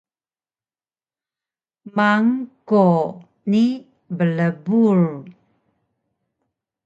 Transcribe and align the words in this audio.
mang-kwo 1.95 2.85
ni 3.49 3.63
blbul 4.17 5.01